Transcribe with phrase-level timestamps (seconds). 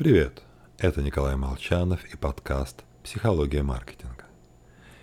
[0.00, 0.40] Привет,
[0.78, 4.24] это Николай Молчанов и подкаст «Психология маркетинга».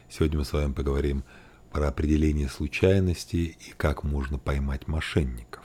[0.10, 1.24] Сегодня мы с вами поговорим
[1.72, 5.64] про определение случайностей и как можно поймать мошенников.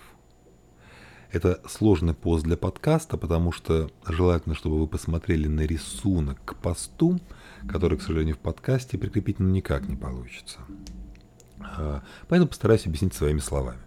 [1.31, 7.19] Это сложный пост для подкаста, потому что желательно, чтобы вы посмотрели на рисунок к посту,
[7.67, 10.59] который, к сожалению, в подкасте прикрепить никак не получится.
[11.59, 13.81] А, поэтому постараюсь объяснить своими словами.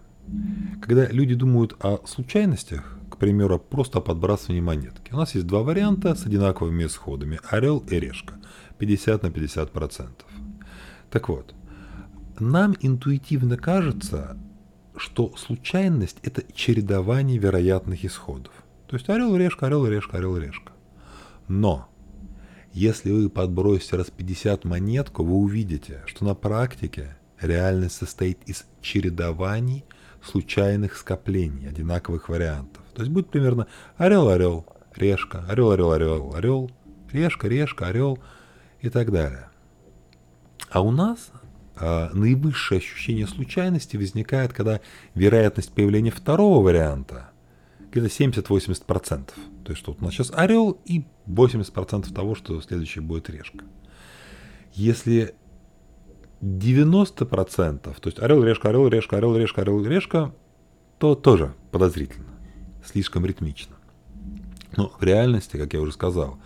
[0.82, 5.10] Когда люди думают о случайностях, к примеру, просто о подбрасывании монетки.
[5.10, 7.40] У нас есть два варианта с одинаковыми исходами.
[7.48, 8.34] Орел и решка.
[8.76, 10.28] 50 на 50 процентов.
[11.10, 11.54] Так вот,
[12.38, 14.36] нам интуитивно кажется,
[14.98, 18.52] что случайность– это чередование вероятных исходов.
[18.86, 20.72] То есть орел, решка, орел, решка, орел, решка.
[21.48, 21.88] Но
[22.74, 29.86] если вы подбросите раз 50 монетку, вы увидите, что на практике реальность состоит из чередований
[30.22, 32.82] случайных скоплений, одинаковых вариантов.
[32.96, 33.66] То есть будет примерно
[33.98, 34.64] орел-орел,
[34.94, 36.70] решка, орел-орел-орел, орел,
[37.12, 38.18] решка, решка, орел
[38.80, 39.50] и так далее.
[40.70, 41.30] А у нас
[41.78, 44.80] э, наивысшее ощущение случайности возникает, когда
[45.14, 47.28] вероятность появления второго варианта
[47.92, 49.26] где-то 70-80%.
[49.66, 53.62] То есть что вот у нас сейчас орел и 80% того, что следующий будет решка.
[54.72, 55.34] Если
[56.40, 60.34] 90%, то есть орел, решка, орел, решка, орел, решка, орел, решка,
[60.98, 62.35] то тоже подозрительно
[62.86, 63.76] слишком ритмично.
[64.76, 66.38] Но в реальности, как я уже сказал,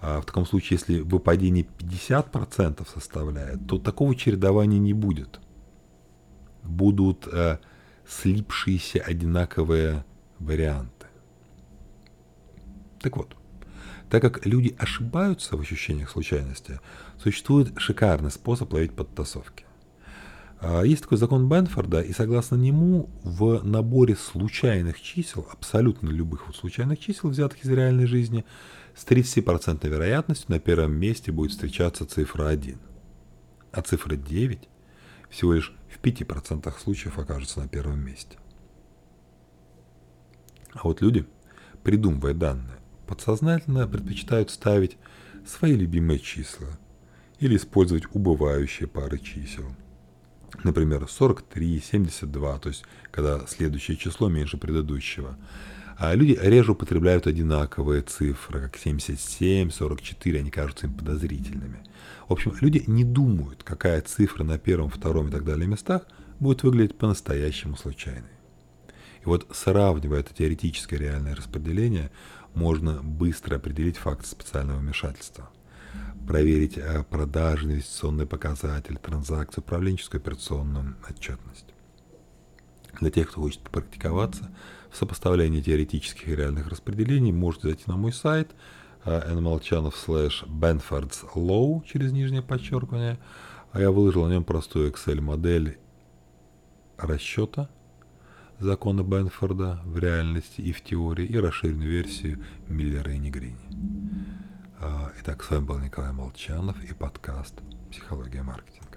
[0.00, 5.40] а, в таком случае, если выпадение 50% составляет, то такого чередования не будет.
[6.62, 7.58] Будут э,
[8.06, 10.04] слипшиеся одинаковые
[10.38, 11.06] варианты.
[13.00, 13.36] Так вот,
[14.10, 16.80] так как люди ошибаются в ощущениях случайности,
[17.18, 19.64] существует шикарный способ ловить подтасовки.
[20.64, 26.54] А, есть такой закон Бенфорда, и согласно нему в наборе случайных чисел, абсолютно любых вот
[26.54, 28.44] случайных чисел, взятых из реальной жизни,
[28.94, 32.78] с 30% вероятностью на первом месте будет встречаться цифра 1.
[33.72, 34.68] А цифра 9
[35.30, 38.36] всего лишь в 5% случаев окажется на первом месте.
[40.74, 41.26] А вот люди,
[41.82, 42.78] придумывая данные,
[43.08, 44.96] подсознательно предпочитают ставить
[45.44, 46.68] свои любимые числа
[47.40, 49.74] или использовать убывающие пары чисел–
[50.64, 55.36] например, 43, 72, то есть когда следующее число меньше предыдущего.
[55.98, 61.78] А люди реже употребляют одинаковые цифры, как 77, 44, они кажутся им подозрительными.
[62.28, 66.02] В общем, люди не думают, какая цифра на первом, втором и так далее местах
[66.40, 68.30] будет выглядеть по-настоящему случайной.
[69.22, 72.10] И вот сравнивая это теоретическое реальное распределение,
[72.54, 75.50] можно быстро определить факт специального вмешательства–
[76.26, 81.66] проверить э, продажи, инвестиционные показатели, транзакции, управленческую операционную отчетность.
[83.00, 84.50] Для тех, кто хочет попрактиковаться
[84.90, 88.50] в сопоставлении теоретических и реальных распределений, можете зайти на мой сайт
[89.04, 93.18] э, nmolchanov slash benfords law через нижнее подчеркивание,
[93.72, 95.78] а я выложил на нем простую Excel-модель
[96.98, 97.68] расчета
[98.62, 103.56] закона Бенфорда в реальности и в теории и расширенную версию Миллера и Негрини.
[105.24, 107.54] Итак, с вами был Николай Молчанов и подкаст
[107.92, 108.91] «Психология маркетинга».